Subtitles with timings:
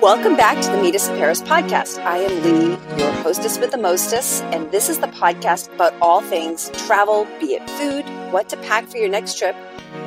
[0.00, 1.98] Welcome back to the Meet Us in Paris podcast.
[2.04, 2.68] I am Lee,
[2.98, 7.54] your hostess with the mostess, and this is the podcast about all things travel, be
[7.54, 9.56] it food, what to pack for your next trip,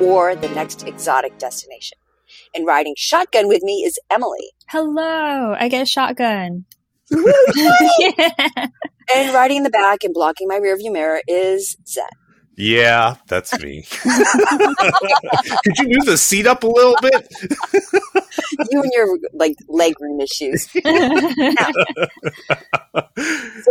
[0.00, 1.98] or the next exotic destination.
[2.54, 4.52] And riding shotgun with me is Emily.
[4.68, 6.64] Hello, I get a shotgun.
[7.98, 8.68] yeah.
[9.14, 12.04] And riding in the back and blocking my rearview mirror is Zed.
[12.56, 13.86] Yeah, that's me.
[14.02, 17.26] Could you move the seat up a little bit?
[18.70, 20.70] you and your like leg room issues.
[20.70, 20.80] so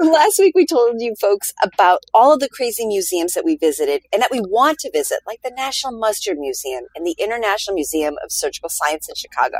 [0.02, 4.02] last week we told you folks about all of the crazy museums that we visited
[4.12, 8.16] and that we want to visit, like the National Mustard Museum and the International Museum
[8.24, 9.60] of Surgical Science in Chicago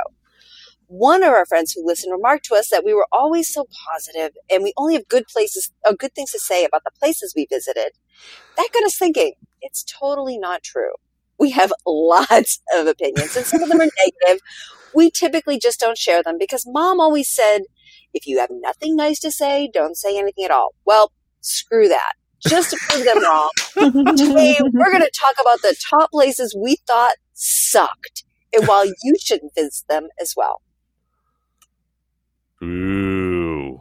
[0.92, 4.36] one of our friends who listened remarked to us that we were always so positive
[4.50, 7.32] and we only have good places or uh, good things to say about the places
[7.34, 7.92] we visited.
[8.56, 10.92] That got us thinking, it's totally not true.
[11.38, 14.42] We have lots of opinions and some of them are negative.
[14.94, 17.62] We typically just don't share them because mom always said,
[18.12, 20.74] if you have nothing nice to say, don't say anything at all.
[20.84, 22.12] Well, screw that.
[22.46, 23.50] Just to prove them wrong.
[24.16, 29.14] Today, we're going to talk about the top places we thought sucked and while you
[29.22, 30.60] shouldn't visit them as well.
[32.62, 33.80] Ooh.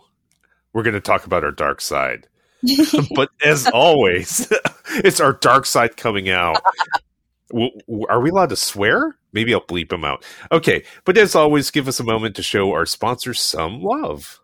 [0.74, 2.28] We're going to talk about our dark side.
[3.16, 4.52] but as always,
[4.90, 6.62] it's our dark side coming out.
[8.10, 9.18] Are we allowed to swear?
[9.34, 10.24] Maybe I'll bleep them out.
[10.52, 14.40] Okay, but as always, give us a moment to show our sponsors some love.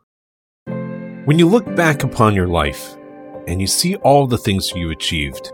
[1.25, 2.95] When you look back upon your life
[3.47, 5.51] and you see all the things you achieved,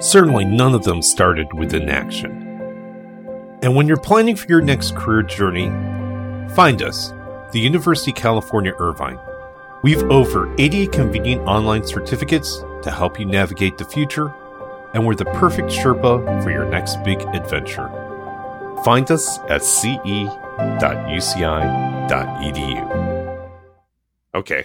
[0.00, 2.32] certainly none of them started with inaction.
[3.62, 5.68] And when you're planning for your next career journey,
[6.54, 7.12] find us
[7.52, 9.18] the University of California Irvine.
[9.84, 14.34] We've over 80 convenient online certificates to help you navigate the future,
[14.94, 17.90] and we're the perfect Sherpa for your next big adventure.
[18.82, 20.30] Find us at ce.uci.edu.
[24.34, 24.64] Okay.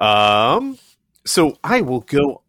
[0.00, 0.76] Um,
[1.24, 2.42] so I will go.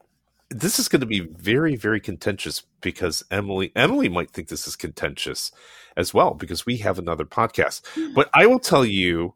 [0.49, 4.75] This is going to be very, very contentious because Emily Emily might think this is
[4.75, 5.51] contentious
[5.95, 7.83] as well because we have another podcast.
[8.15, 9.35] But I will tell you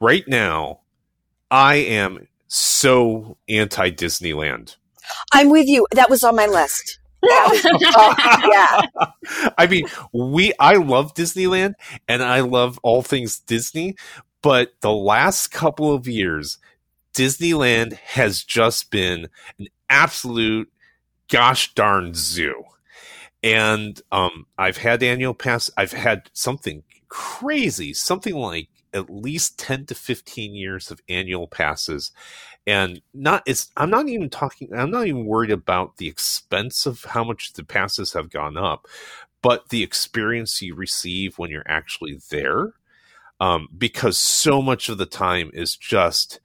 [0.00, 0.80] right now,
[1.50, 4.76] I am so anti Disneyland.
[5.32, 5.86] I'm with you.
[5.92, 6.98] That was on my list.
[7.24, 8.14] oh,
[8.52, 9.50] yeah.
[9.56, 11.74] I mean, we I love Disneyland
[12.08, 13.96] and I love all things Disney,
[14.42, 16.58] but the last couple of years
[17.14, 19.28] Disneyland has just been
[19.58, 20.70] an absolute
[21.28, 22.64] gosh darn zoo.
[23.42, 25.70] And um, I've had annual pass.
[25.76, 32.12] I've had something crazy, something like at least 10 to 15 years of annual passes
[32.66, 37.04] and not it's i'm not even talking i'm not even worried about the expense of
[37.04, 38.86] how much the passes have gone up
[39.42, 42.72] but the experience you receive when you're actually there
[43.40, 46.40] um, because so much of the time is just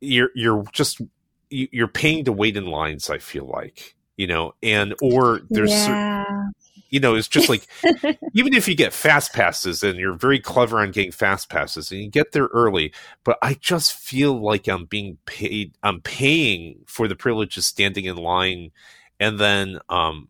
[0.00, 1.00] you're you're just
[1.48, 6.24] you're paying to wait in lines i feel like you know and or there's yeah.
[6.24, 6.52] certain,
[6.90, 7.66] you know, it's just like
[8.34, 12.00] even if you get fast passes and you're very clever on getting fast passes and
[12.00, 12.92] you get there early,
[13.24, 15.74] but I just feel like I'm being paid.
[15.82, 18.72] I'm paying for the privilege of standing in line,
[19.18, 20.28] and then um,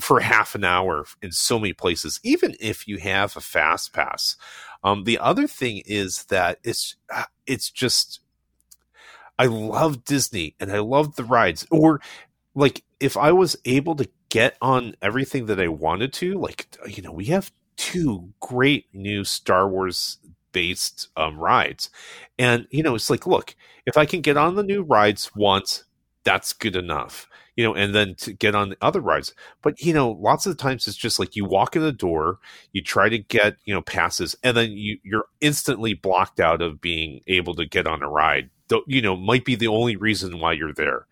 [0.00, 4.36] for half an hour in so many places, even if you have a fast pass.
[4.82, 8.20] Um, the other thing is that it's uh, it's just
[9.38, 11.66] I love Disney and I love the rides.
[11.70, 12.00] Or
[12.54, 16.36] like if I was able to get on everything that I wanted to.
[16.36, 20.18] Like, you know, we have two great new Star Wars
[20.50, 21.88] based um, rides.
[22.36, 23.54] And, you know, it's like, look,
[23.86, 25.84] if I can get on the new rides once,
[26.24, 27.28] that's good enough.
[27.54, 29.32] You know, and then to get on the other rides.
[29.62, 32.40] But, you know, lots of times it's just like you walk in the door,
[32.72, 36.80] you try to get, you know, passes, and then you, you're instantly blocked out of
[36.80, 38.50] being able to get on a ride.
[38.88, 41.06] You know, might be the only reason why you're there.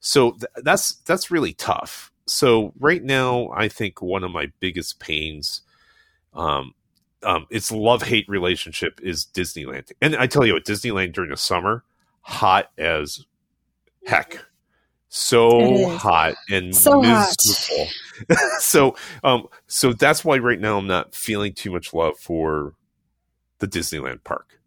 [0.00, 5.00] So th- that's that's really tough so right now, I think one of my biggest
[5.00, 5.62] pains,
[6.34, 6.74] um,
[7.22, 9.90] um, its love hate relationship is Disneyland.
[10.00, 11.84] And I tell you what, Disneyland during the summer,
[12.20, 13.24] hot as
[14.06, 14.44] heck.
[15.10, 17.90] So hot and so miserable.
[18.28, 18.38] Hot.
[18.60, 22.74] so um so that's why right now I'm not feeling too much love for
[23.58, 24.57] the Disneyland park.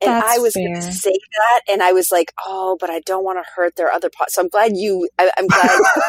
[0.00, 3.00] And That's I was going to say that, and I was like, "Oh, but I
[3.00, 5.08] don't want to hurt their other parts." So I'm glad you.
[5.18, 5.70] I, am glad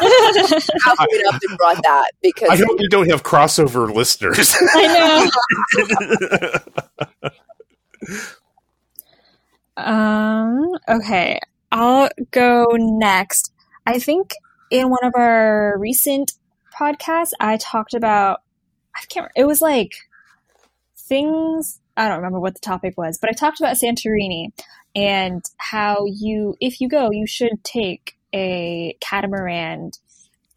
[1.10, 4.54] you up and brought that because I hope you don't have crossover listeners.
[4.74, 5.30] I
[9.76, 9.82] know.
[9.82, 10.68] um.
[10.88, 11.40] Okay,
[11.72, 13.52] I'll go next.
[13.86, 14.34] I think
[14.70, 16.34] in one of our recent
[16.78, 18.42] podcasts, I talked about.
[18.94, 19.32] I can't.
[19.34, 19.94] It was like
[20.96, 24.52] things I don't remember what the topic was, but I talked about Santorini
[24.94, 29.92] and how you, if you go, you should take a catamaran.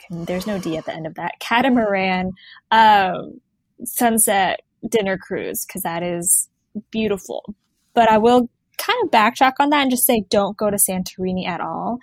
[0.10, 1.40] There's no D at the end of that.
[1.40, 2.34] Catamaran
[2.72, 3.42] um,
[3.84, 6.50] sunset dinner cruise because that is
[6.92, 7.56] beautiful.
[7.94, 11.48] But I will kind of backtrack on that and just say don't go to Santorini
[11.48, 12.00] at all.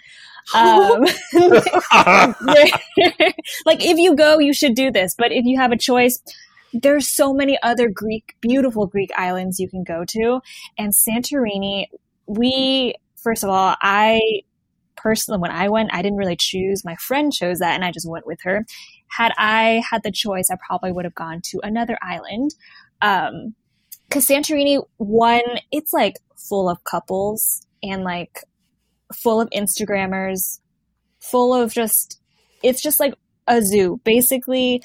[0.55, 1.03] Um,
[3.67, 5.15] like if you go, you should do this.
[5.17, 6.21] But if you have a choice,
[6.73, 10.41] there's so many other Greek, beautiful Greek islands you can go to.
[10.79, 11.87] And Santorini,
[12.27, 14.21] we, first of all, I
[14.97, 16.85] personally, when I went, I didn't really choose.
[16.85, 18.67] My friend chose that and I just went with her.
[19.09, 22.55] Had I had the choice, I probably would have gone to another island.
[23.03, 23.55] Um,
[24.11, 28.45] cause Santorini, one, it's like full of couples and like
[29.13, 30.61] full of Instagrammers,
[31.19, 32.21] full of just,
[32.63, 33.15] it's just like
[33.49, 34.01] a zoo.
[34.05, 34.83] Basically,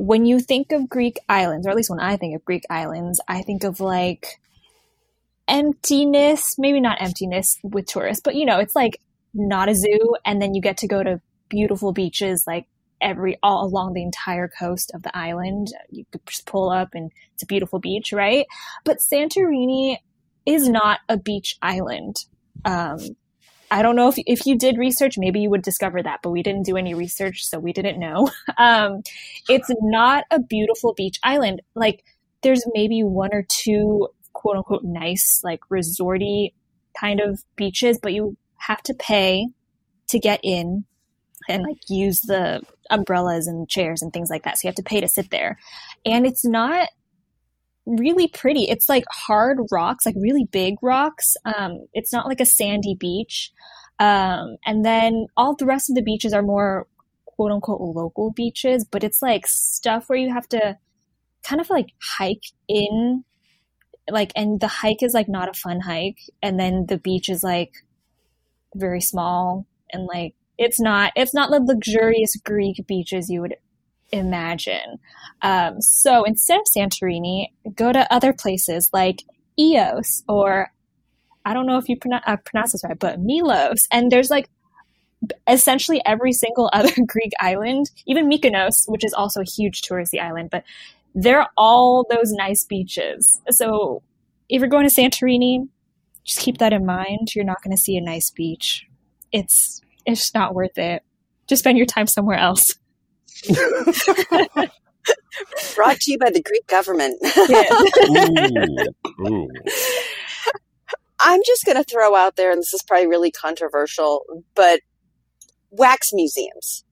[0.00, 3.20] when you think of Greek islands, or at least when I think of Greek islands,
[3.28, 4.40] I think of like
[5.46, 8.98] emptiness, maybe not emptiness with tourists, but you know, it's like
[9.34, 10.16] not a zoo.
[10.24, 11.20] And then you get to go to
[11.50, 12.66] beautiful beaches like
[13.02, 15.68] every, all along the entire coast of the island.
[15.90, 18.46] You could just pull up and it's a beautiful beach, right?
[18.84, 19.98] But Santorini
[20.46, 22.16] is not a beach island.
[22.64, 23.00] Um,
[23.70, 26.42] I don't know if if you did research, maybe you would discover that, but we
[26.42, 28.30] didn't do any research, so we didn't know.
[28.58, 29.02] Um,
[29.48, 31.62] it's not a beautiful beach island.
[31.74, 32.04] Like
[32.42, 36.52] there's maybe one or two quote unquote nice, like resorty
[36.98, 39.48] kind of beaches, but you have to pay
[40.08, 40.84] to get in
[41.48, 44.58] and like use the umbrellas and chairs and things like that.
[44.58, 45.58] So you have to pay to sit there.
[46.04, 46.88] And it's not
[47.86, 48.64] really pretty.
[48.64, 51.36] It's like hard rocks, like really big rocks.
[51.44, 53.52] Um, it's not like a sandy beach.
[53.98, 56.86] Um, and then all the rest of the beaches are more
[57.24, 60.78] quote unquote local beaches, but it's like stuff where you have to
[61.42, 61.88] kind of like
[62.18, 63.24] hike in,
[64.10, 66.18] like, and the hike is like not a fun hike.
[66.42, 67.72] And then the beach is like
[68.74, 73.56] very small and like, it's not, it's not the luxurious Greek beaches you would
[74.12, 74.98] imagine.
[75.42, 79.22] Um, so instead of Santorini, go to other places like
[79.58, 80.70] Ios or
[81.44, 83.86] I don't know if you pronounce, uh, pronounce this right, but Milos.
[83.90, 84.48] And there's like
[85.48, 90.50] essentially every single other Greek island, even Mykonos, which is also a huge touristy island,
[90.50, 90.64] but
[91.14, 93.40] they're all those nice beaches.
[93.50, 94.02] So
[94.48, 95.68] if you're going to Santorini,
[96.24, 97.34] just keep that in mind.
[97.34, 98.86] You're not going to see a nice beach.
[99.32, 101.02] It's it's not worth it.
[101.46, 102.74] Just spend your time somewhere else.
[105.74, 107.18] Brought to you by the Greek government.
[109.20, 109.48] ooh, ooh.
[111.22, 114.80] I'm just going to throw out there, and this is probably really controversial, but
[115.70, 116.84] wax museums.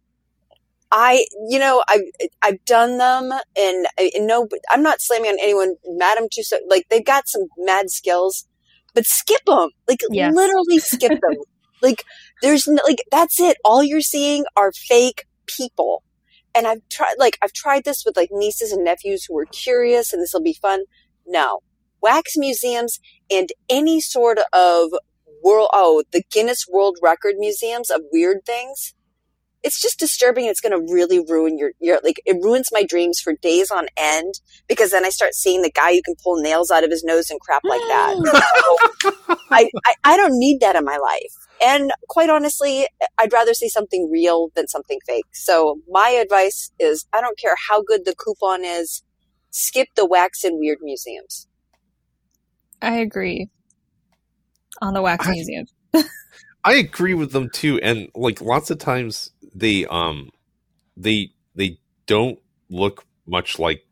[0.91, 2.01] I, you know, I've,
[2.43, 5.77] I've done them and, and no, I'm not slamming on anyone.
[5.87, 8.47] Madame Tussauds, like they've got some mad skills,
[8.95, 9.69] but skip them.
[9.87, 10.35] Like yes.
[10.35, 11.37] literally skip them.
[11.83, 12.05] like
[12.41, 13.59] there's no, like, that's it.
[13.67, 16.03] All you're seeing are fake people
[16.55, 20.13] and I've tried, like, I've tried this with like nieces and nephews who were curious
[20.13, 20.85] and this will be fun.
[21.27, 21.61] No,
[22.03, 22.99] wax museums
[23.31, 24.91] and any sort of
[25.43, 28.95] world, oh, the Guinness World Record museums of weird things.
[29.65, 30.47] It's just disturbing.
[30.47, 33.89] It's going to really ruin your, your, like, it ruins my dreams for days on
[33.97, 34.35] end
[34.69, 37.29] because then I start seeing the guy who can pull nails out of his nose
[37.29, 38.15] and crap like that.
[38.17, 39.11] Mm.
[39.27, 41.48] so I, I, I don't need that in my life.
[41.63, 42.87] And quite honestly,
[43.19, 45.25] I'd rather see something real than something fake.
[45.33, 49.03] So my advice is I don't care how good the coupon is,
[49.51, 51.47] skip the wax and weird museums.
[52.81, 53.49] I agree
[54.81, 55.67] on the wax I, museum.
[56.65, 57.81] I agree with them too.
[57.83, 60.31] And like lots of times they um
[60.97, 62.39] they they don't
[62.71, 63.85] look much like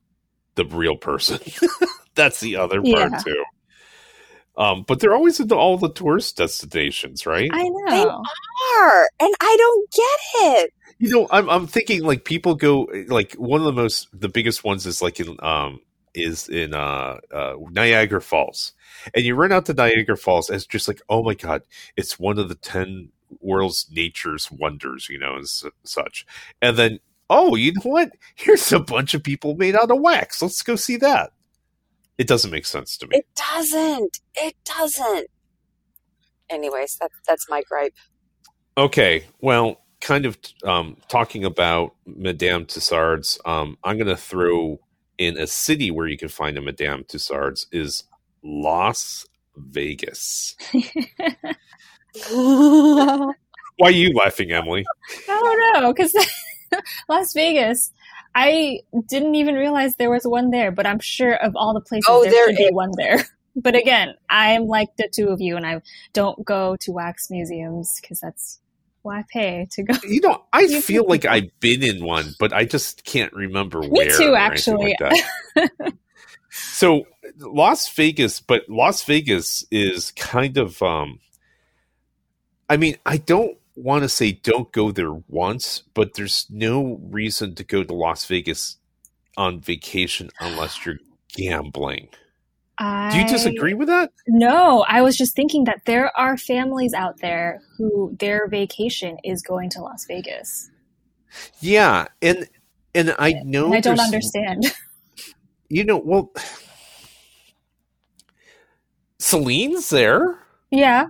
[0.55, 1.41] the real person.
[2.15, 3.19] That's the other part yeah.
[3.19, 3.45] too.
[4.59, 7.51] Um, but they're always into all the tourist destinations, right?
[7.53, 10.21] I know they are, and I don't get
[10.53, 10.73] it.
[10.99, 14.65] You know, I'm I'm thinking like people go like one of the most the biggest
[14.65, 15.81] ones is like in um
[16.15, 18.73] is in uh, uh Niagara Falls,
[19.15, 21.63] and you run out to Niagara Falls as just like oh my god,
[21.97, 23.11] it's one of the ten
[23.41, 25.47] world's nature's wonders, you know, and
[25.85, 26.27] such,
[26.63, 26.99] and then
[27.29, 28.13] oh you know what?
[28.35, 30.41] Here's a bunch of people made out of wax.
[30.41, 31.33] Let's go see that.
[32.19, 33.19] It doesn't make sense to me.
[33.19, 34.21] It doesn't.
[34.35, 35.29] It doesn't.
[36.49, 37.95] Anyways, that, that's my gripe.
[38.79, 39.25] Okay.
[39.41, 44.81] Well, kind of um, talking about Madame Tussauds, um, I'm going to throw
[45.19, 48.05] in a city where you can find a Madame Tussauds is
[48.43, 50.57] Las Vegas.
[52.31, 53.35] Why
[53.83, 54.85] are you laughing, Emily?
[55.29, 55.41] I
[55.73, 56.15] don't know, because
[57.09, 57.93] Las Vegas
[58.39, 62.07] I didn't even realize there was one there, but I'm sure of all the places
[62.09, 63.25] Oh, there, there should be one there.
[63.59, 65.81] But again, I'm like the two of you, and I
[66.13, 68.61] don't go to wax museums because that's
[69.01, 69.95] why I pay to go.
[70.07, 73.33] You know, I You feel can- like I've been in one, but I just can't
[73.33, 74.15] remember Me where.
[74.15, 74.95] too, actually.
[75.01, 75.95] like
[76.51, 77.07] so
[77.39, 81.21] Las Vegas, but Las Vegas is kind of um
[82.69, 87.55] I mean, I don't want to say don't go there once, but there's no reason
[87.57, 88.77] to go to Las Vegas
[89.37, 90.99] on vacation unless you're
[91.35, 92.09] gambling.
[92.79, 94.13] Do you disagree with that?
[94.29, 99.41] No, I was just thinking that there are families out there who their vacation is
[99.43, 100.71] going to Las Vegas.
[101.61, 102.47] Yeah, and
[102.95, 104.65] and I know And I don't understand.
[105.69, 106.31] You know, well,
[109.19, 110.39] Celine's there.
[110.71, 111.07] yeah,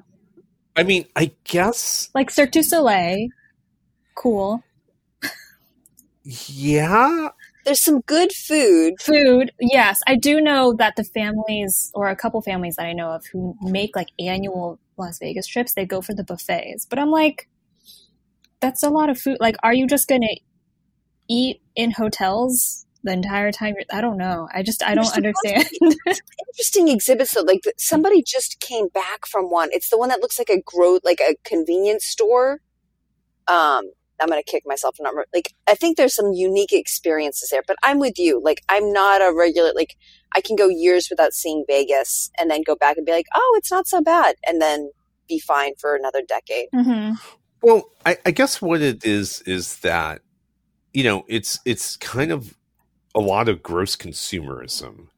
[0.76, 3.28] I mean, I guess, like Cirque du Soleil.
[4.14, 4.62] Cool.
[6.24, 7.28] yeah.
[7.64, 8.94] There's some good food.
[9.00, 10.00] Food, yes.
[10.06, 13.56] I do know that the families, or a couple families that I know of, who
[13.60, 16.86] make like annual Las Vegas trips, they go for the buffets.
[16.86, 17.48] But I'm like,
[18.60, 19.38] that's a lot of food.
[19.40, 20.36] Like, are you just going to
[21.28, 23.74] eat in hotels the entire time?
[23.76, 24.48] You're, I don't know.
[24.52, 25.66] I just, I don't understand.
[26.48, 27.42] Interesting exhibits though.
[27.42, 29.70] Like somebody just came back from one.
[29.72, 32.60] It's the one that looks like a grow like a convenience store.
[33.48, 34.96] Um, I'm gonna kick myself.
[34.96, 37.62] for Not re- like I think there's some unique experiences there.
[37.66, 38.40] But I'm with you.
[38.42, 39.72] Like I'm not a regular.
[39.74, 39.96] Like
[40.34, 43.54] I can go years without seeing Vegas and then go back and be like, oh,
[43.58, 44.90] it's not so bad, and then
[45.28, 46.68] be fine for another decade.
[46.72, 47.12] hmm
[47.62, 50.22] Well, I, I guess what it is is that
[50.92, 52.56] you know it's it's kind of
[53.16, 55.08] a lot of gross consumerism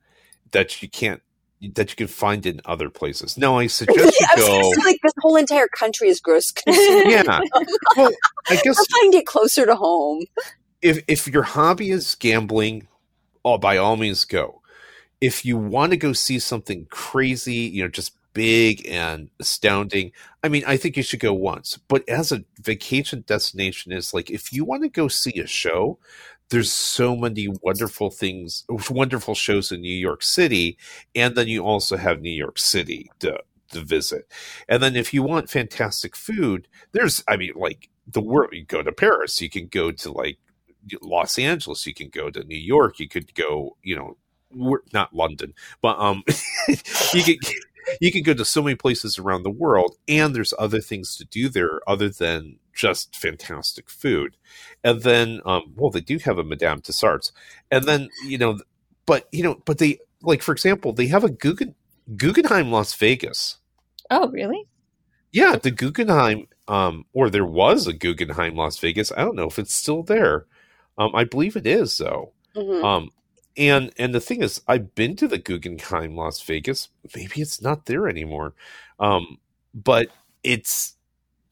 [0.53, 1.23] that you can't
[1.75, 3.37] that you can find in other places.
[3.37, 4.73] No, I suggest you I go.
[4.73, 6.53] say, like this whole entire country is gross.
[6.69, 7.41] Yeah.
[7.97, 8.13] Well,
[8.49, 10.25] I guess I'm trying to closer to home.
[10.83, 12.89] if if your hobby is gambling,
[13.45, 14.63] oh, by all means go.
[15.21, 20.13] If you want to go see something crazy, you know, just big and astounding,
[20.45, 21.77] I mean, I think you should go once.
[21.89, 25.99] But as a vacation destination, is like if you want to go see a show,
[26.51, 30.79] there's so many wonderful things, wonderful shows in New York City,
[31.15, 33.39] and then you also have New York City to
[33.71, 34.33] to visit.
[34.69, 38.51] And then if you want fantastic food, there's, I mean, like the world.
[38.53, 40.39] You go to Paris, you can go to like
[41.03, 44.17] Los Angeles, you can go to New York, you could go, you know,
[44.93, 45.53] not London,
[45.83, 46.23] but um,
[47.13, 47.37] you could
[48.01, 51.25] you could go to so many places around the world, and there's other things to
[51.25, 54.37] do there other than just fantastic food.
[54.85, 57.33] And then, um, well, they do have a Madame Tussauds,
[57.71, 58.59] and then you know,
[59.05, 61.75] but you know, but they like for example, they have a Guggen,
[62.17, 63.59] Guggenheim Las Vegas.
[64.11, 64.67] Oh, really?
[65.33, 69.13] Yeah, the Guggenheim, um, or there was a Guggenheim Las Vegas.
[69.13, 70.47] I don't know if it's still there.
[70.97, 72.33] Um, I believe it is though.
[72.57, 72.85] Mhm.
[72.85, 73.11] Um,
[73.57, 76.89] and and the thing is, I've been to the Guggenheim Las Vegas.
[77.17, 78.55] Maybe it's not there anymore.
[79.01, 79.39] Um,
[79.75, 80.09] but
[80.45, 80.95] it's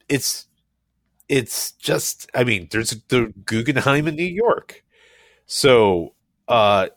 [0.09, 0.47] it's
[1.29, 2.29] it's just.
[2.33, 4.83] I mean, there's the Guggenheim in New York,
[5.45, 6.13] so
[6.47, 6.87] uh,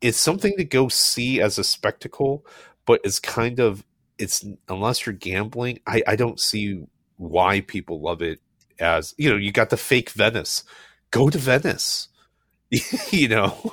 [0.00, 2.44] it's something to go see as a spectacle.
[2.84, 3.84] But it's kind of
[4.18, 6.84] it's unless you're gambling, I I don't see
[7.16, 8.40] why people love it
[8.78, 9.36] as you know.
[9.36, 10.64] You got the fake Venice.
[11.10, 12.08] Go to Venice.
[13.10, 13.72] you know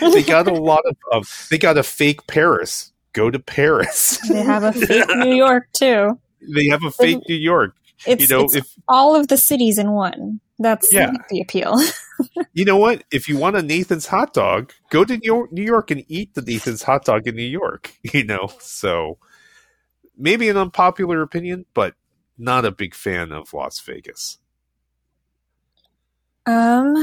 [0.00, 2.92] they got a lot of um, they got a fake Paris.
[3.12, 4.18] Go to Paris.
[4.28, 6.18] They have a fake New York too.
[6.40, 7.74] they have a fake New York.
[8.06, 10.40] It's, You know, it's if all of the cities in one.
[10.58, 11.10] That's Yeah.
[11.30, 11.76] the appeal.
[12.52, 15.62] you know what, if you want a Nathan's hot dog, go to New York, New
[15.64, 17.92] York and eat the Nathan's hot dog in New York.
[18.12, 19.18] You know, so
[20.16, 21.94] maybe an unpopular opinion, but
[22.38, 24.38] not a big fan of Las Vegas.
[26.46, 26.94] Um,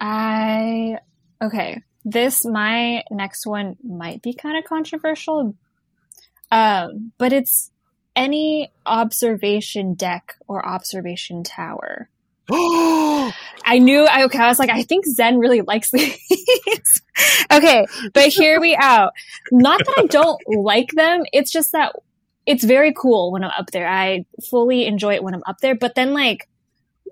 [0.00, 0.98] I
[1.42, 1.82] okay.
[2.04, 5.54] This my next one might be kind of controversial.
[6.50, 7.70] Um, but it's
[8.16, 12.08] any observation deck or observation tower.
[12.50, 16.18] I knew I okay, I was like, I think Zen really likes these.
[17.50, 19.12] okay, but hear me out.
[19.50, 21.94] Not that I don't like them, it's just that
[22.46, 23.88] it's very cool when I'm up there.
[23.88, 26.48] I fully enjoy it when I'm up there, but then like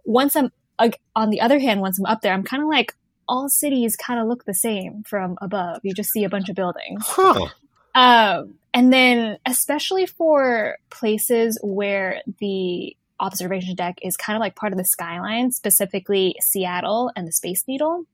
[0.04, 2.94] once I'm like, on the other hand, once I'm up there, I'm kind of like
[3.28, 5.80] all cities kind of look the same from above.
[5.82, 7.02] You just see a bunch of buildings.
[7.06, 7.48] huh.
[7.94, 14.72] Um, and then, especially for places where the observation deck is kind of like part
[14.72, 18.04] of the skyline, specifically Seattle and the Space Needle,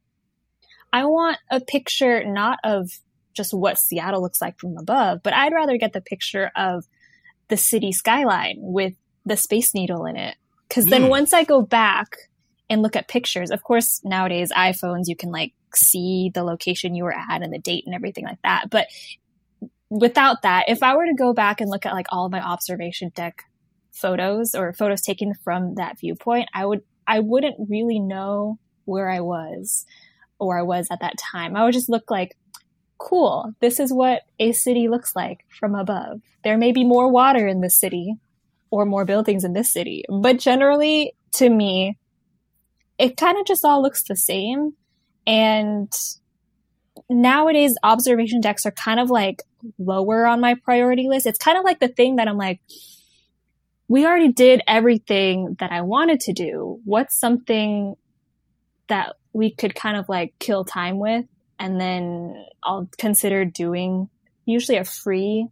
[0.92, 2.90] I want a picture not of
[3.34, 6.86] just what Seattle looks like from above, but I'd rather get the picture of
[7.48, 8.94] the city skyline with
[9.24, 10.36] the Space Needle in it.
[10.68, 11.08] Because then Hmm.
[11.08, 12.16] once I go back
[12.70, 13.50] and look at pictures.
[13.50, 17.58] Of course, nowadays iPhones you can like see the location you were at and the
[17.58, 18.70] date and everything like that.
[18.70, 18.88] But
[19.90, 22.40] without that, if I were to go back and look at like all of my
[22.40, 23.44] observation deck
[23.92, 29.20] photos or photos taken from that viewpoint, I would I wouldn't really know where I
[29.20, 29.86] was
[30.38, 31.56] or I was at that time.
[31.56, 32.36] I would just look like,
[32.98, 36.20] cool, this is what a city looks like from above.
[36.44, 38.14] There may be more water in this city
[38.70, 41.96] or more buildings in this city, but generally to me,
[42.98, 44.74] it kind of just all looks the same.
[45.26, 45.92] And
[47.08, 49.42] nowadays observation decks are kind of like
[49.78, 51.26] lower on my priority list.
[51.26, 52.60] It's kind of like the thing that I'm like,
[53.88, 56.80] we already did everything that I wanted to do.
[56.84, 57.94] What's something
[58.88, 61.24] that we could kind of like kill time with?
[61.58, 64.08] And then I'll consider doing
[64.44, 65.48] usually a free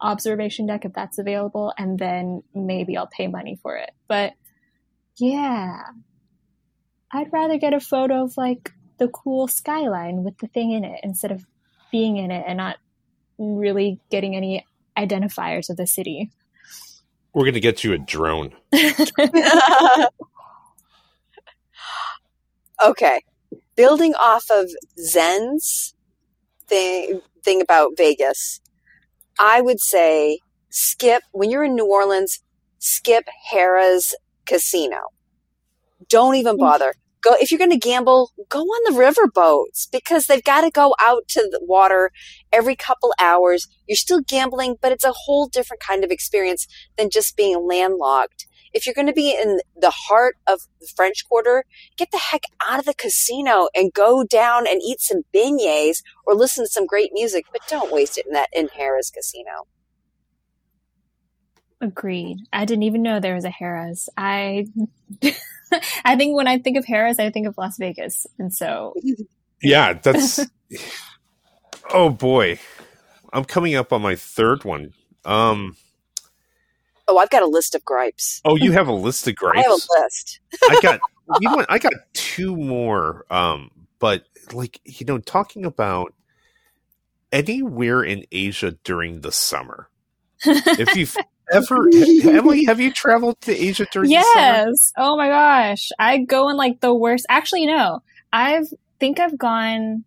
[0.00, 1.72] observation deck if that's available.
[1.78, 3.90] And then maybe I'll pay money for it.
[4.08, 4.32] But
[5.18, 5.82] yeah,
[7.12, 11.00] I'd rather get a photo of like the cool skyline with the thing in it
[11.02, 11.44] instead of
[11.90, 12.76] being in it and not
[13.40, 14.64] really getting any
[14.96, 16.30] identifiers of the city.
[17.32, 18.52] We're going to get you a drone.
[22.84, 23.20] okay.
[23.76, 24.68] Building off of
[24.98, 25.94] Zen's
[26.66, 28.60] thing, thing about Vegas,
[29.38, 32.40] I would say skip, when you're in New Orleans,
[32.78, 34.98] skip Harrah's casino.
[36.08, 36.60] Don't even Hmm.
[36.60, 36.94] bother.
[37.22, 40.70] Go if you're going to gamble, go on the river boats because they've got to
[40.70, 42.10] go out to the water
[42.52, 43.66] every couple hours.
[43.86, 48.46] You're still gambling, but it's a whole different kind of experience than just being landlocked.
[48.72, 51.64] If you're going to be in the heart of the French Quarter,
[51.96, 56.34] get the heck out of the casino and go down and eat some beignets or
[56.34, 59.66] listen to some great music, but don't waste it in that in Harrah's casino.
[61.80, 62.38] Agreed.
[62.52, 64.08] I didn't even know there was a Harrah's.
[64.16, 64.66] I
[66.04, 68.26] I think when I think of Harrah's, I think of Las Vegas.
[68.38, 68.94] And so
[69.62, 70.40] Yeah, that's.
[71.92, 72.58] oh boy,
[73.32, 74.92] I'm coming up on my third one.
[75.24, 75.76] Um.
[77.08, 78.40] Oh, I've got a list of gripes.
[78.44, 79.58] Oh, you have a list of gripes.
[79.58, 80.40] I have a list.
[80.70, 81.00] I got
[81.40, 81.70] you know what?
[81.70, 83.24] I got two more.
[83.30, 86.14] Um, but like you know, talking about
[87.32, 89.88] anywhere in Asia during the summer.
[90.42, 91.16] If you've
[91.50, 91.88] ever
[92.24, 94.40] Emily, have you traveled to Asia during the summer?
[94.40, 94.92] Yes.
[94.96, 95.88] Oh my gosh.
[95.98, 97.26] I go in like the worst.
[97.28, 98.00] Actually, no.
[98.32, 98.66] I've
[98.98, 100.04] think I've gone.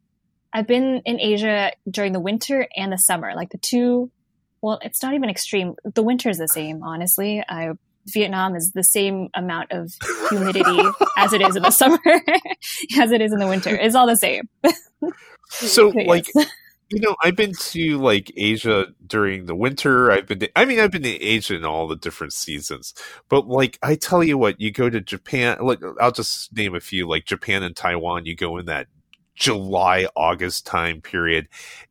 [0.54, 4.12] I've been in Asia during the winter and the summer, like the two.
[4.62, 5.76] Well, it's not even extreme.
[5.84, 7.44] The winter is the same, honestly.
[7.48, 7.72] I
[8.06, 9.94] Vietnam is the same amount of
[10.30, 10.82] humidity
[11.18, 12.00] as it is in the summer,
[12.98, 13.76] as it is in the winter.
[13.76, 14.48] It's all the same.
[15.50, 16.28] So like.
[16.94, 20.12] You know, I've been to like Asia during the winter.
[20.12, 22.94] I've been, to, I mean, I've been to Asia in all the different seasons.
[23.30, 25.58] But like, I tell you what, you go to Japan.
[25.62, 27.08] Like, I'll just name a few.
[27.08, 28.88] Like Japan and Taiwan, you go in that
[29.36, 31.48] July August time period,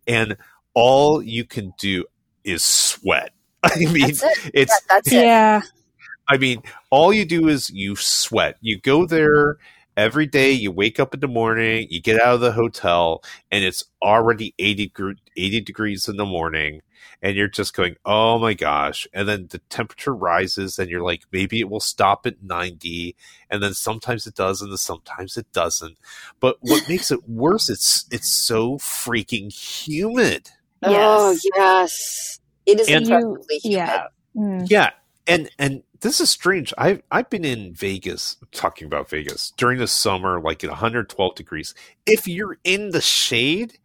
[0.07, 0.37] and
[0.75, 2.05] all you can do
[2.45, 3.31] is sweat.
[3.63, 4.51] I mean, That's it.
[4.55, 5.25] it's That- that's it.
[5.25, 5.63] yeah.
[6.29, 8.57] I mean, all you do is you sweat.
[8.61, 9.57] You go there
[9.97, 10.51] every day.
[10.53, 14.55] You wake up in the morning, you get out of the hotel, and it's already
[14.59, 14.93] 80,
[15.37, 16.81] 80 degrees in the morning.
[17.25, 19.07] And you're just going, oh my gosh.
[19.13, 23.15] And then the temperature rises, and you're like, maybe it will stop at 90.
[23.49, 25.99] And then sometimes it does, and then sometimes it doesn't.
[26.41, 30.51] But what makes it worse, it's it's so freaking humid.
[30.83, 31.43] Oh Yes.
[31.57, 33.77] yes, it is And- impressively humid.
[33.79, 34.07] Yeah.
[34.35, 34.67] Mm.
[34.71, 34.91] Yeah,
[35.27, 36.75] and and this is strange.
[36.77, 41.75] I've I've been in Vegas talking about Vegas during the summer, like at 112 degrees.
[42.07, 43.79] If you're in the shade,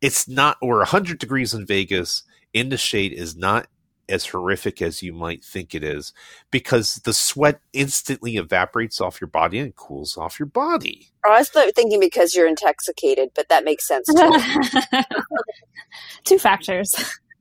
[0.00, 3.66] it's not or 100 degrees in Vegas in the shade is not
[4.08, 6.12] as horrific as you might think it is
[6.50, 11.08] because the sweat instantly evaporates off your body and cools off your body.
[11.24, 15.02] Oh, I was thinking because you're intoxicated, but that makes sense too.
[16.24, 16.94] Two factors.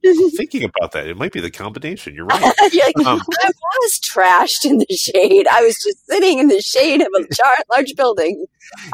[0.35, 2.13] Thinking about that, it might be the combination.
[2.13, 2.53] You're right.
[2.73, 5.47] You're Um, I was trashed in the shade.
[5.47, 8.45] I was just sitting in the shade of a char- large building.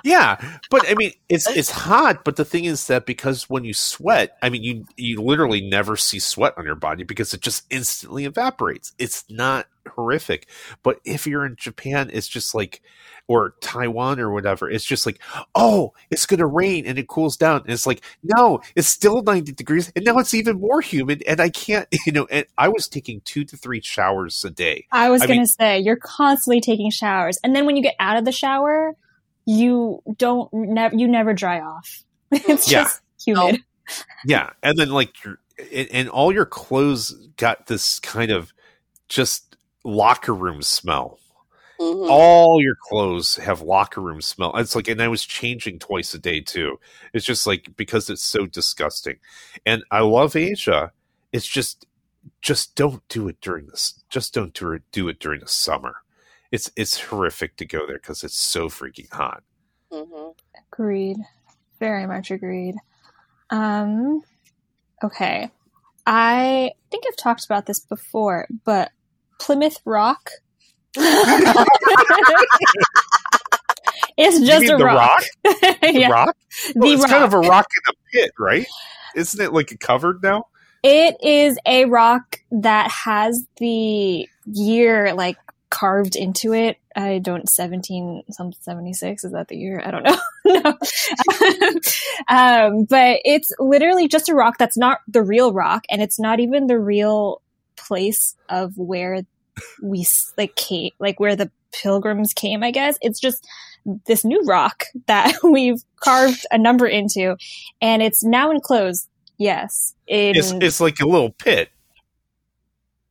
[0.03, 2.23] Yeah, but I mean, it's it's hot.
[2.23, 5.97] But the thing is that because when you sweat, I mean, you you literally never
[5.97, 8.93] see sweat on your body because it just instantly evaporates.
[8.99, 10.47] It's not horrific.
[10.83, 12.81] But if you're in Japan, it's just like,
[13.27, 15.19] or Taiwan or whatever, it's just like,
[15.53, 17.61] oh, it's gonna rain and it cools down.
[17.61, 21.39] And it's like, no, it's still ninety degrees, and now it's even more humid, and
[21.39, 22.27] I can't, you know.
[22.31, 24.87] And I was taking two to three showers a day.
[24.91, 28.17] I was going to say you're constantly taking showers, and then when you get out
[28.17, 28.95] of the shower,
[29.45, 32.03] you don't never you never dry off.
[32.31, 32.83] It's Yeah.
[32.83, 33.61] just humid.
[34.25, 35.39] Yeah, and then like your
[35.73, 38.53] and, and all your clothes got this kind of
[39.07, 39.48] just
[39.83, 41.19] locker room smell,
[41.79, 42.09] Mhm.
[42.09, 44.55] all your clothes have locker room smell.
[44.57, 46.79] It's like, and I was changing twice a day too.
[47.13, 49.17] It's just like because it's so disgusting.
[49.65, 50.91] And I love Asia.
[51.31, 51.85] It's just,
[52.41, 54.03] just don't do it during this.
[54.09, 55.95] Just don't do it, do it during the summer.
[56.51, 59.43] It's it's horrific to go there because it's so freaking hot.
[59.91, 60.35] Mhm.
[60.73, 61.17] Agreed.
[61.79, 62.75] Very much agreed.
[63.51, 64.21] Um,
[65.03, 65.49] okay.
[66.05, 68.91] I think I've talked about this before, but
[69.39, 70.31] Plymouth Rock
[74.17, 74.97] You just a the rock.
[74.97, 75.23] rock?
[75.81, 76.35] The yeah, rock?
[76.75, 77.09] the it's rock.
[77.09, 78.65] kind of a rock in a pit, right?
[79.15, 80.45] Isn't it like covered now?
[80.83, 85.37] It is a rock that has the year like
[85.69, 86.77] carved into it.
[86.95, 89.23] I don't seventeen some seventy six.
[89.23, 89.81] Is that the year?
[89.83, 90.19] I don't know.
[90.45, 90.77] no,
[92.27, 96.39] um, but it's literally just a rock that's not the real rock, and it's not
[96.39, 97.41] even the real
[97.87, 99.21] place of where
[99.81, 100.05] we
[100.37, 102.63] like came, like where the pilgrims came.
[102.63, 103.45] I guess it's just
[104.05, 107.35] this new rock that we've carved a number into,
[107.81, 109.07] and it's now enclosed.
[109.37, 111.69] Yes, in It's it's like a little pit.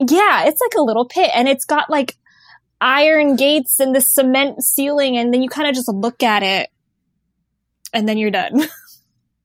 [0.01, 2.17] yeah, it's like a little pit and it's got like
[2.81, 6.69] iron gates and the cement ceiling and then you kind of just look at it
[7.93, 8.63] and then you're done.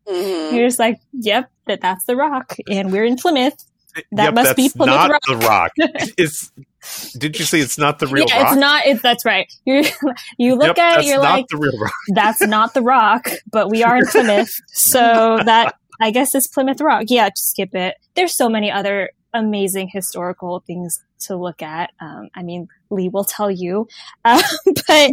[0.05, 0.51] Mhm.
[0.51, 3.55] You're just like, yep, that that's the rock and we're in Plymouth.
[4.13, 5.21] That Yep, must be Plymouth not Rock.
[5.27, 5.71] the rock.
[6.17, 6.51] It's.
[7.17, 8.53] Did you say it's not the real yeah, rock?
[8.53, 9.47] it's not it's that's right.
[9.65, 9.83] You
[10.37, 11.93] you look Yep, at it, you're not like, the real rock.
[12.15, 14.51] that's not the rock, but we are in Plymouth.
[14.67, 17.05] so that I guess is Plymouth Rock.
[17.07, 17.95] Yeah, just skip it.
[18.15, 21.91] There's so many other amazing historical things to look at.
[22.01, 23.87] Um, I mean, Lee will tell you,
[24.25, 24.41] um,
[24.87, 25.11] but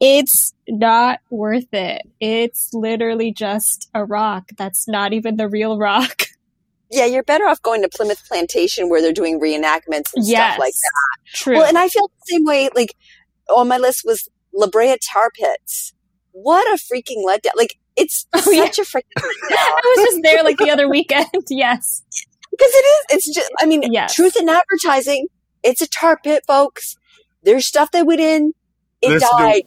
[0.00, 2.02] it's not worth it.
[2.20, 4.50] It's literally just a rock.
[4.58, 6.24] That's not even the real rock.
[6.90, 10.58] Yeah, you're better off going to Plymouth Plantation where they're doing reenactments and yes, stuff
[10.60, 11.32] like that.
[11.34, 11.56] True.
[11.56, 12.68] Well, and I feel the same way.
[12.74, 12.94] Like
[13.54, 15.92] on my list was La Brea Tar Pits.
[16.32, 17.50] What a freaking letdown!
[17.56, 18.64] Like it's Oh, yeah.
[18.64, 21.26] such a freaking I was just there like the other weekend.
[21.50, 22.02] yes.
[22.50, 23.04] because it is.
[23.16, 23.50] It's just.
[23.58, 24.14] I mean, Yes.
[24.14, 25.26] truth in advertising.
[25.62, 26.96] It's a tar pit, folks.
[27.42, 28.52] There's stuff that went in.
[29.02, 29.62] It There's no- died.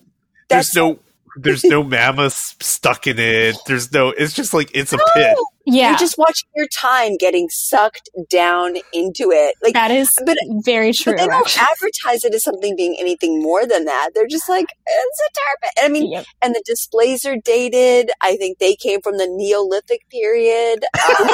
[0.47, 0.99] There's That's no.
[1.41, 3.55] There's no mammoths stuck in it.
[3.67, 4.09] There's no.
[4.09, 5.35] It's just like it's a pit.
[5.71, 5.89] Yeah.
[5.89, 9.53] You're just watching your time getting sucked down into it.
[9.61, 11.13] Like, that is but very true.
[11.13, 11.61] but they don't actually.
[11.61, 14.09] advertise it as something being anything more than that.
[14.15, 15.71] They're just like, it's a tar pit.
[15.85, 16.25] I mean, Yep.
[16.41, 18.09] and the displays are dated.
[18.19, 20.85] I think they came from the Neolithic period.
[21.19, 21.27] Um,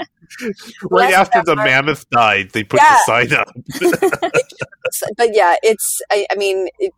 [0.90, 1.64] Right Less after the effort.
[1.64, 2.98] mammoth died, they put Yeah.
[3.06, 3.54] the sign up.
[5.16, 6.00] but yeah, it's.
[6.10, 6.92] I, I mean, it,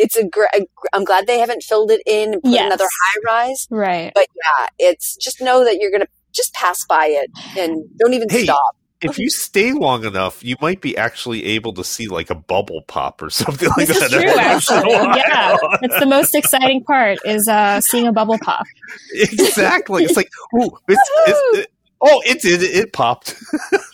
[0.00, 0.26] it's a.
[0.26, 0.44] Gr-
[0.92, 2.66] I'm glad they haven't filled it in and put Yes.
[2.66, 3.66] another high rise.
[3.70, 4.12] right.
[4.14, 8.28] But yeah, it's just know that you're gonna just pass by it and don't even
[8.28, 8.76] Hey, stop.
[9.02, 12.82] if you stay long enough, you might be actually able to see like a bubble
[12.86, 14.06] pop or something like This that.
[14.06, 14.94] is true, every once in a actually.
[14.94, 15.16] while.
[15.16, 18.64] Yeah, it's the most exciting part is uh, seeing a bubble pop.
[19.14, 20.04] exactly.
[20.04, 23.36] It's like, ooh, it's, it's it, oh, it did it, it popped.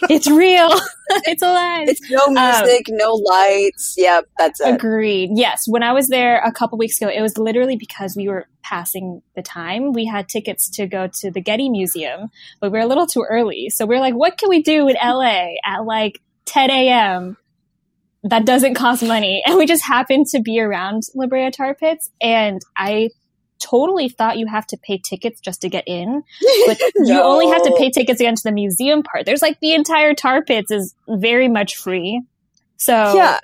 [0.09, 0.69] It's real.
[1.25, 1.89] it's alive.
[1.89, 3.97] It's no um, music, no lights.
[3.97, 4.75] Yep, that's it.
[4.75, 5.31] Agreed.
[5.35, 5.65] Yes.
[5.67, 9.23] When I was there a couple weeks ago, it was literally because we were passing
[9.35, 9.93] the time.
[9.93, 12.29] We had tickets to go to the Getty Museum,
[12.61, 13.69] but we were a little too early.
[13.71, 17.37] So we are like, what can we do in LA at like 10 a.m.
[18.23, 19.43] that doesn't cost money?
[19.45, 22.13] And we just happened to be around La Brea Tar Pits.
[22.21, 23.11] And I
[23.59, 26.23] totally thought you have to pay tickets just to get in.
[26.67, 29.27] but you only have to pay tickets again to the museum part.
[29.27, 32.23] There's like the entire tar pits is very much free.
[32.77, 33.39] So Yeah,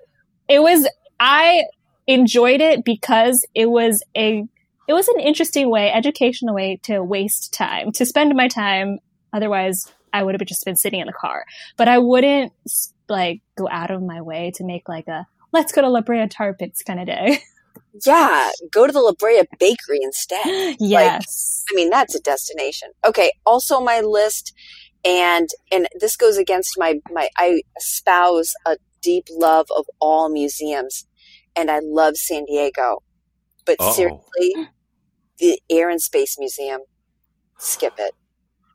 [0.49, 1.65] it was I
[2.07, 4.45] enjoyed it because it was a
[4.89, 8.99] it was an interesting way, educational way to waste time, to spend my time.
[9.33, 11.45] Otherwise, I would have just been sitting in the car.
[11.77, 12.53] But I wouldn't
[13.09, 16.27] like go out of my way to make like a let's go to La Brea
[16.29, 17.41] Tar Pits kind of day.
[18.05, 18.51] yeah.
[18.71, 20.77] Go to the La Brea Bakery instead.
[20.81, 21.65] yes.
[21.71, 22.91] I mean, that's a destination.
[23.07, 23.33] Okay.
[23.45, 24.53] Also, my list,
[25.05, 27.29] and and this goes against my my.
[27.37, 31.07] I espouse a deep love of all museums,
[31.57, 32.99] and I love San Diego.
[33.65, 33.93] But Uh-oh.
[33.93, 34.69] seriously, mm.
[35.39, 36.81] the Air and Space Museum,
[37.59, 38.13] skip it.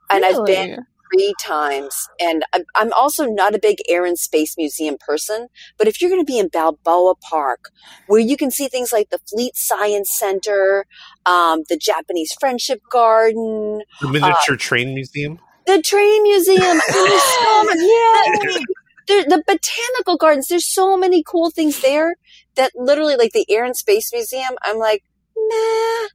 [0.10, 0.84] And I've been Really?
[1.14, 2.08] Three times.
[2.20, 6.10] And I'm, I'm also not a big air and space museum person, but if you're
[6.10, 7.70] going to be in Balboa Park,
[8.08, 10.86] where you can see things like the Fleet Science Center,
[11.26, 15.40] um, the Japanese Friendship Garden, The miniature train museum.
[15.66, 18.66] the train museum, so many,
[19.08, 22.16] there, the botanical gardens, there's so many cool things there
[22.56, 25.04] that literally, like the Air and Space Museum, I'm like,
[25.38, 26.08] nah.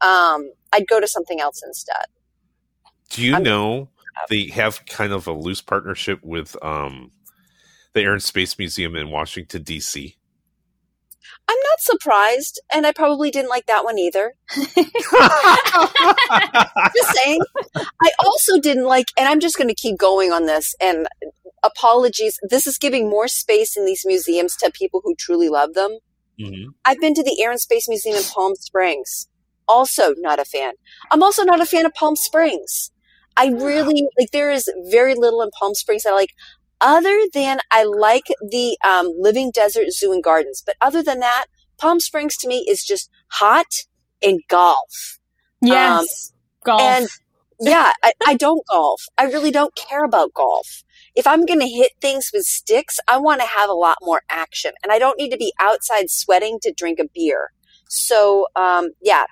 [0.00, 2.06] Um, I'd go to something else instead.
[3.10, 3.88] Do you I'm- know
[4.28, 7.10] they have kind of a loose partnership with um,
[7.92, 10.16] the Air and Space Museum in Washington D.C.
[11.48, 14.34] I'm not surprised, and I probably didn't like that one either.
[14.54, 14.76] just
[17.16, 17.40] saying.
[17.76, 20.74] I also didn't like, and I'm just going to keep going on this.
[20.80, 21.08] And
[21.62, 25.98] apologies, this is giving more space in these museums to people who truly love them.
[26.40, 26.70] Mm-hmm.
[26.84, 29.28] I've been to the Air and Space Museum in Palm Springs.
[29.68, 30.74] Also, not a fan.
[31.10, 32.91] I'm also not a fan of Palm Springs.
[33.36, 34.30] I really like.
[34.32, 36.34] There is very little in Palm Springs that I like
[36.80, 40.62] other than I like the um, Living Desert Zoo and Gardens.
[40.64, 41.46] But other than that,
[41.78, 43.84] Palm Springs to me is just hot
[44.22, 45.18] and golf.
[45.60, 46.80] Yes, um, golf.
[46.80, 47.08] And
[47.60, 49.04] yeah, I, I don't golf.
[49.16, 50.82] I really don't care about golf.
[51.14, 54.22] If I'm going to hit things with sticks, I want to have a lot more
[54.28, 57.50] action, and I don't need to be outside sweating to drink a beer.
[57.88, 59.24] So, um, yeah,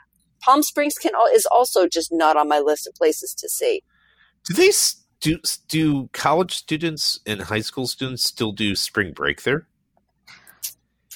[0.42, 3.82] Palm Springs can is also just not on my list of places to see.
[4.46, 4.70] Do they
[5.20, 9.66] do do college students and high school students still do spring break there?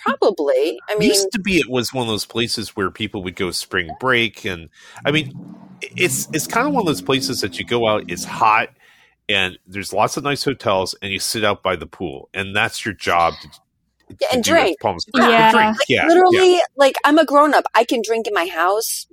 [0.05, 0.79] Probably.
[0.89, 3.51] I mean, used to be it was one of those places where people would go
[3.51, 4.69] spring break, and
[5.07, 5.33] I mean,
[5.81, 8.05] it's it's kind of one of those places that you go out.
[8.09, 8.69] It's hot,
[9.29, 12.85] and there's lots of nice hotels, and you sit out by the pool, and that's
[12.85, 13.33] your job.
[13.41, 13.49] To,
[14.21, 14.77] yeah, and drink.
[15.15, 15.51] Yeah.
[15.51, 15.79] drink.
[15.79, 16.61] Like, yeah, literally, yeah.
[16.77, 17.65] like I'm a grown up.
[17.75, 19.07] I can drink in my house,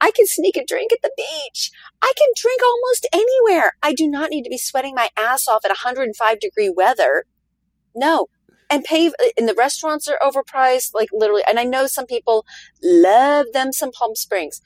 [0.00, 1.70] I can sneak a drink at the beach.
[2.02, 3.72] I can drink almost anywhere.
[3.82, 7.24] I do not need to be sweating my ass off at 105 degree weather.
[7.94, 8.26] No.
[8.70, 11.42] And pay, and the restaurants are overpriced, like literally.
[11.48, 12.46] And I know some people
[12.82, 14.62] love them some Palm Springs.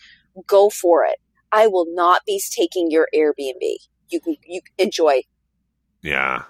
[0.46, 1.18] Go for it.
[1.50, 3.76] I will not be taking your Airbnb.
[4.08, 5.22] You can, you enjoy.
[6.02, 6.44] Yeah.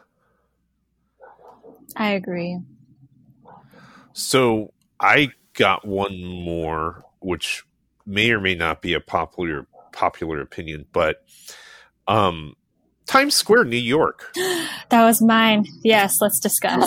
[1.97, 2.59] I agree.
[4.13, 7.65] So I got one more, which
[8.07, 11.25] may or may not be a popular popular opinion, but
[12.07, 12.55] um,
[13.07, 14.33] Times Square, New York.
[14.91, 15.65] That was mine.
[15.83, 16.85] Yes, let's discuss.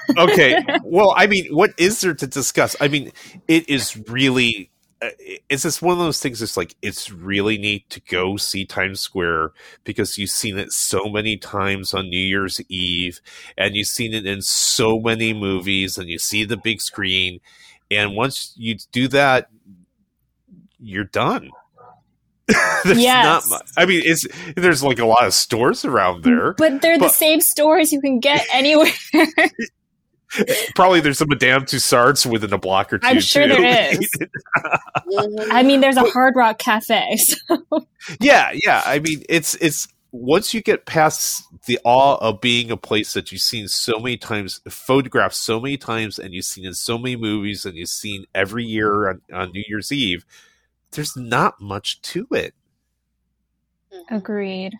[0.18, 0.62] okay.
[0.84, 2.76] Well, I mean, what is there to discuss?
[2.78, 3.10] I mean,
[3.48, 4.70] it is really
[5.02, 5.08] uh,
[5.48, 9.00] it's just one of those things it's like it's really neat to go see times
[9.00, 9.50] square
[9.82, 13.20] because you've seen it so many times on new year's eve
[13.58, 17.40] and you've seen it in so many movies and you see the big screen
[17.90, 19.48] and once you do that
[20.82, 21.50] you're done.
[22.84, 23.48] yes.
[23.48, 23.70] Not, much.
[23.76, 27.12] I mean, it's there's like a lot of stores around there, but they're but, the
[27.12, 28.88] same stores you can get anywhere.
[30.74, 33.06] probably there's some Madame Tussauds within a block or two.
[33.06, 33.54] I'm sure too.
[33.54, 34.10] there is.
[35.50, 37.16] I mean, there's a Hard Rock Cafe.
[37.16, 37.36] So.
[38.20, 38.82] Yeah, yeah.
[38.84, 43.30] I mean, it's it's once you get past the awe of being a place that
[43.30, 47.16] you've seen so many times, photographed so many times, and you've seen in so many
[47.16, 50.24] movies, and you've seen every year on, on New Year's Eve
[50.92, 52.54] there's not much to it.
[53.92, 54.14] Mm-hmm.
[54.14, 54.74] Agreed.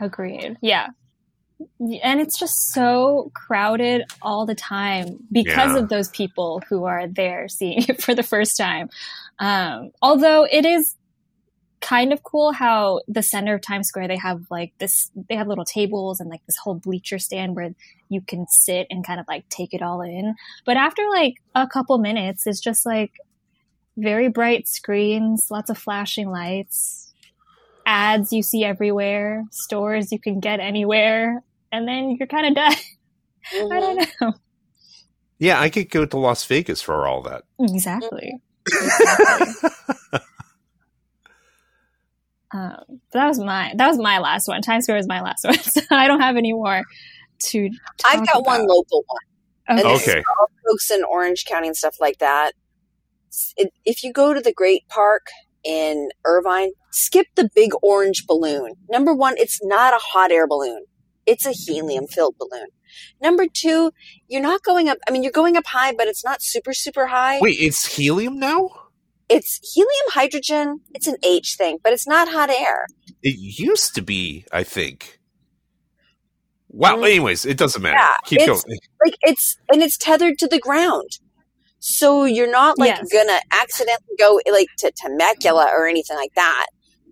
[0.00, 0.56] Agreed.
[0.60, 0.88] Yeah.
[1.80, 5.78] And it's just so crowded all the time because yeah.
[5.78, 8.90] of those people who are there seeing it for the first time.
[9.38, 10.94] Um, although it is
[11.80, 15.46] kind of cool how the center of Times Square they have like this they have
[15.46, 17.72] little tables and like this whole bleacher stand where
[18.08, 20.34] you can sit and kind of like take it all in.
[20.64, 23.12] But after like a couple minutes it's just like
[23.98, 27.12] very bright screens, lots of flashing lights,
[27.84, 32.74] ads you see everywhere, stores you can get anywhere, and then you're kind of done.
[33.52, 33.72] Mm-hmm.
[33.72, 34.32] I don't know.
[35.38, 37.44] Yeah, I could go to Las Vegas for all that.
[37.60, 38.40] Exactly.
[38.66, 39.70] exactly.
[42.52, 44.62] um, that was my that was my last one.
[44.62, 46.82] Times Square was my last one, so I don't have any more
[47.44, 47.70] to.
[48.04, 48.46] I've got about.
[48.46, 49.80] one local one.
[49.80, 49.94] Okay.
[49.94, 50.22] okay.
[50.66, 52.52] folks in Orange County and stuff like that
[53.84, 55.26] if you go to the Great Park
[55.64, 58.74] in Irvine, skip the big orange balloon.
[58.88, 60.84] Number one, it's not a hot air balloon.
[61.26, 62.68] It's a helium filled balloon.
[63.20, 63.92] Number two,
[64.28, 64.98] you're not going up.
[65.06, 67.38] I mean, you're going up high, but it's not super, super high.
[67.40, 68.70] Wait, it's helium now?
[69.28, 70.80] It's helium hydrogen.
[70.94, 72.86] It's an H thing, but it's not hot air.
[73.22, 75.18] It used to be, I think.
[76.68, 76.96] Wow.
[76.96, 77.04] Mm.
[77.04, 77.96] Anyways, it doesn't matter.
[77.96, 78.78] Yeah, Keep going.
[79.04, 81.18] Like it's and it's tethered to the ground.
[81.80, 83.08] So you're not like yes.
[83.12, 86.66] gonna accidentally go like to Temecula or anything like that.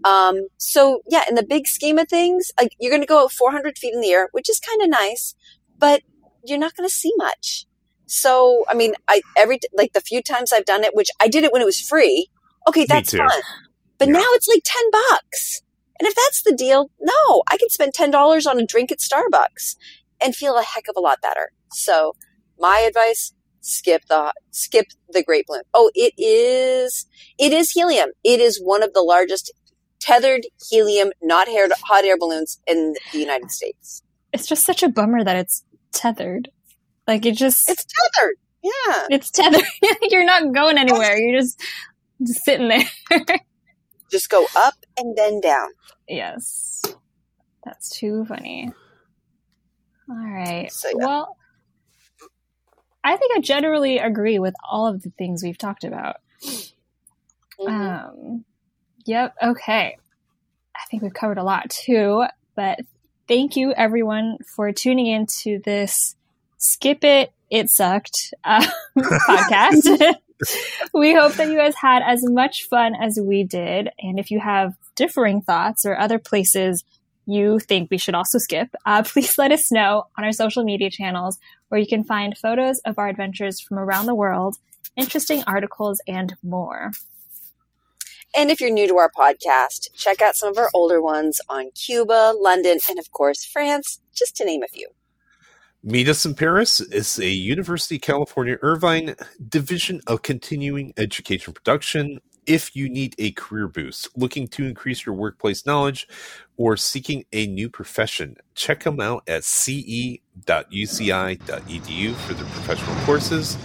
[0.05, 3.95] Um, so yeah, in the big scheme of things, like you're gonna go 400 feet
[3.95, 5.35] in the air, which is kind of nice,
[5.79, 6.03] but
[6.45, 7.67] you're not gonna see much.
[8.07, 11.45] So I mean, I every like the few times I've done it, which I did
[11.45, 12.29] it when it was free.
[12.69, 13.43] Okay, that's fun.
[13.99, 14.15] But yeah.
[14.15, 15.63] now it's like 10 bucks.
[15.99, 19.77] And if that's the deal, no, I can spend $10 on a drink at Starbucks
[20.23, 21.53] and feel a heck of a lot better.
[21.73, 22.15] So
[22.59, 23.33] my advice,
[23.67, 25.63] skip the skip the great balloon.
[25.75, 27.07] Oh, it is
[27.39, 28.11] it is helium.
[28.25, 29.53] It is one of the largest
[30.01, 34.03] tethered helium, not air, hot air balloons in the United States.
[34.33, 36.51] It's just such a bummer that it's tethered.
[37.07, 38.37] Like it just it's tethered.
[38.63, 39.07] Yeah.
[39.11, 39.63] It's tethered.
[40.03, 41.17] You're not going anywhere.
[41.17, 41.61] You're just,
[42.27, 43.21] just sitting there.
[44.09, 45.69] Just go up and then down.
[46.09, 46.83] yes.
[47.65, 48.71] That's too funny.
[50.09, 50.71] All right.
[50.71, 51.05] So, yeah.
[51.05, 51.37] Well,
[53.07, 56.17] I think I generally agree with all of the things we've talked about.
[57.61, 57.69] Mhm.
[57.69, 58.45] Um,
[59.05, 59.35] yep.
[59.41, 59.97] Okay.
[60.75, 62.25] I think we've covered a lot too,
[62.57, 62.81] but
[63.29, 66.17] thank you everyone for tuning in to this
[66.59, 67.33] skip it.
[67.49, 68.67] It sucked uh,
[68.99, 70.15] podcast.
[70.93, 73.89] we hope that you guys had as much fun as we did.
[74.01, 76.83] And if you have differing thoughts or other places
[77.27, 80.91] you think we should also skip, uh, please let us know on our social media
[80.91, 84.57] channels where you can find photos of our adventures from around the world,
[84.97, 86.93] interesting articles, and more.
[88.37, 91.71] And if you're new to our podcast, check out some of our older ones on
[91.71, 94.89] Cuba, London, and of course, France, just to name a few.
[95.83, 99.15] Meet Us in Paris is a University of California Irvine
[99.49, 102.19] division of continuing education production.
[102.47, 106.09] If you need a career boost, looking to increase your workplace knowledge,
[106.57, 110.21] or seeking a new profession, check them out at ce.uci.edu
[112.15, 113.59] for their professional courses.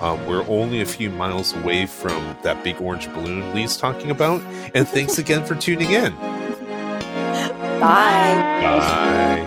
[0.00, 4.40] Um, we're only a few miles away from that big orange balloon Lee's talking about.
[4.74, 6.14] And thanks again for tuning in.
[7.80, 8.60] Bye.
[8.62, 9.46] Bye.